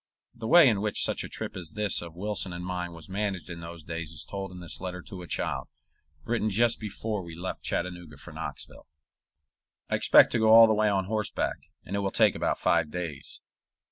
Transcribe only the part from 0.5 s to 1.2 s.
in which